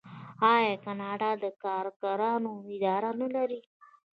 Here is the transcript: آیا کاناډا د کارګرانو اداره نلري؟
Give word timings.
آیا 0.53 0.75
کاناډا 0.85 1.31
د 1.43 1.45
کارګرانو 1.63 2.51
اداره 2.73 3.11
نلري؟ 3.19 3.61